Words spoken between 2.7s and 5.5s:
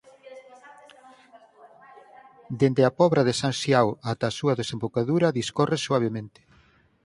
a Pobra de San Xiao ata a súa desembocadura